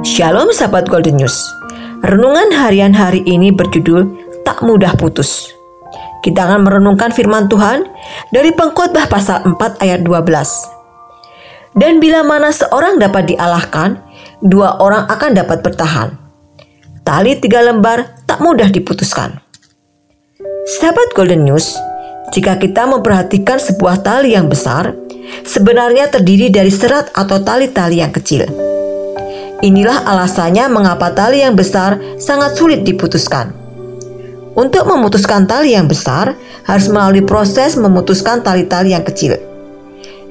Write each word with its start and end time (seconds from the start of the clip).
Shalom 0.00 0.48
sahabat 0.48 0.88
Golden 0.88 1.20
News. 1.20 1.36
Renungan 2.00 2.48
harian 2.56 2.96
hari 2.96 3.20
ini 3.28 3.52
berjudul 3.52 4.08
Tak 4.48 4.64
Mudah 4.64 4.96
Putus. 4.96 5.52
Kita 6.24 6.48
akan 6.48 6.64
merenungkan 6.64 7.12
firman 7.12 7.52
Tuhan 7.52 7.84
dari 8.32 8.48
Pengkhotbah 8.56 9.12
pasal 9.12 9.44
4 9.44 9.76
ayat 9.84 10.00
12. 10.00 11.76
Dan 11.76 12.00
bila 12.00 12.24
mana 12.24 12.48
seorang 12.48 12.96
dapat 12.96 13.28
dialahkan, 13.28 14.00
dua 14.40 14.80
orang 14.80 15.04
akan 15.04 15.36
dapat 15.36 15.60
bertahan. 15.60 16.16
Tali 17.04 17.36
tiga 17.36 17.60
lembar 17.60 18.24
tak 18.24 18.40
mudah 18.40 18.72
diputuskan. 18.72 19.36
Sahabat 20.80 21.12
Golden 21.12 21.44
News, 21.44 21.76
jika 22.32 22.56
kita 22.56 22.88
memperhatikan 22.88 23.60
sebuah 23.60 24.00
tali 24.00 24.32
yang 24.32 24.48
besar, 24.48 24.96
sebenarnya 25.44 26.08
terdiri 26.08 26.48
dari 26.48 26.72
serat 26.72 27.12
atau 27.12 27.36
tali-tali 27.44 28.00
yang 28.00 28.16
kecil. 28.16 28.69
Inilah 29.60 30.08
alasannya 30.08 30.72
mengapa 30.72 31.12
tali 31.12 31.44
yang 31.44 31.52
besar 31.52 32.00
sangat 32.16 32.56
sulit 32.56 32.80
diputuskan. 32.80 33.52
Untuk 34.56 34.88
memutuskan 34.88 35.44
tali 35.44 35.76
yang 35.76 35.84
besar, 35.84 36.32
harus 36.64 36.88
melalui 36.88 37.20
proses 37.20 37.76
memutuskan 37.76 38.40
tali-tali 38.40 38.96
yang 38.96 39.04
kecil. 39.04 39.36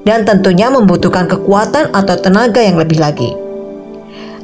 Dan 0.01 0.25
tentunya 0.25 0.73
membutuhkan 0.73 1.29
kekuatan 1.29 1.93
atau 1.93 2.15
tenaga 2.17 2.57
yang 2.57 2.81
lebih 2.81 2.97
lagi. 2.97 3.29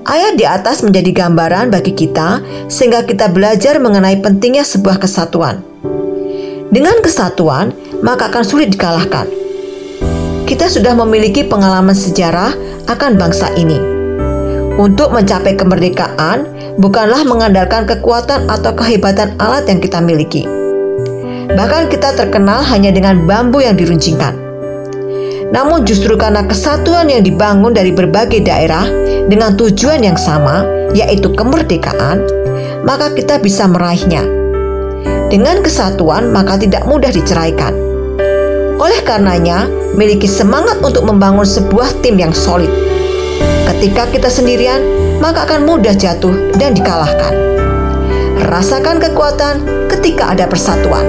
Ayat 0.06 0.38
di 0.38 0.46
atas 0.46 0.86
menjadi 0.86 1.26
gambaran 1.26 1.74
bagi 1.74 1.90
kita 1.98 2.46
sehingga 2.70 3.10
kita 3.10 3.34
belajar 3.34 3.82
mengenai 3.82 4.22
pentingnya 4.22 4.62
sebuah 4.62 5.02
kesatuan. 5.02 5.66
Dengan 6.70 7.02
kesatuan, 7.02 7.74
maka 8.06 8.30
akan 8.30 8.46
sulit 8.46 8.70
dikalahkan. 8.70 9.26
Kita 10.46 10.70
sudah 10.70 10.94
memiliki 10.94 11.42
pengalaman 11.42 11.98
sejarah 11.98 12.54
akan 12.86 13.18
bangsa 13.18 13.50
ini. 13.58 13.95
Untuk 14.76 15.16
mencapai 15.16 15.56
kemerdekaan, 15.56 16.52
bukanlah 16.76 17.24
mengandalkan 17.24 17.88
kekuatan 17.88 18.52
atau 18.52 18.76
kehebatan 18.76 19.32
alat 19.40 19.64
yang 19.72 19.80
kita 19.80 20.04
miliki. 20.04 20.44
Bahkan 21.48 21.88
kita 21.88 22.12
terkenal 22.20 22.60
hanya 22.60 22.92
dengan 22.92 23.24
bambu 23.24 23.64
yang 23.64 23.80
diruncingkan. 23.80 24.36
Namun 25.56 25.88
justru 25.88 26.20
karena 26.20 26.44
kesatuan 26.44 27.08
yang 27.08 27.24
dibangun 27.24 27.72
dari 27.72 27.96
berbagai 27.96 28.44
daerah 28.44 28.84
dengan 29.32 29.56
tujuan 29.56 30.04
yang 30.04 30.20
sama, 30.20 30.68
yaitu 30.92 31.32
kemerdekaan, 31.32 32.28
maka 32.84 33.16
kita 33.16 33.40
bisa 33.40 33.72
meraihnya. 33.72 34.28
Dengan 35.32 35.64
kesatuan, 35.64 36.36
maka 36.36 36.60
tidak 36.60 36.84
mudah 36.84 37.16
diceraikan. 37.16 37.72
Oleh 38.76 39.00
karenanya, 39.08 39.72
miliki 39.96 40.28
semangat 40.28 40.84
untuk 40.84 41.08
membangun 41.08 41.48
sebuah 41.48 42.04
tim 42.04 42.20
yang 42.20 42.36
solid. 42.36 42.95
Ketika 43.66 44.06
kita 44.14 44.30
sendirian, 44.30 44.82
maka 45.18 45.50
akan 45.50 45.66
mudah 45.66 45.98
jatuh 45.98 46.54
dan 46.62 46.78
dikalahkan. 46.78 47.34
Rasakan 48.46 49.02
kekuatan 49.02 49.88
ketika 49.90 50.30
ada 50.38 50.46
persatuan. 50.46 51.06